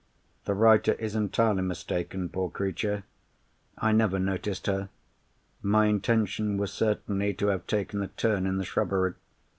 —The 0.45 0.55
writer 0.55 0.93
is 0.93 1.15
entirely 1.15 1.61
mistaken, 1.61 2.27
poor 2.29 2.49
creature. 2.49 3.03
I 3.77 3.91
never 3.91 4.17
noticed 4.17 4.65
her. 4.65 4.89
My 5.61 5.85
intention 5.85 6.57
was 6.57 6.73
certainly 6.73 7.35
to 7.35 7.49
have 7.49 7.67
taken 7.67 8.01
a 8.01 8.07
turn 8.07 8.47
in 8.47 8.57
the 8.57 8.65
shrubbery. 8.65 9.13